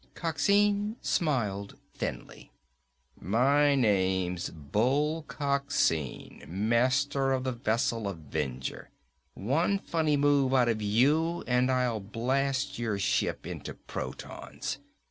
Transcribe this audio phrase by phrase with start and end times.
[0.15, 2.51] Coxine smiled thinly.
[3.19, 8.89] "My name's Bull Coxine, master of the vessel Avenger.
[9.35, 14.79] One funny move out of you and I'll blast your ship into protons!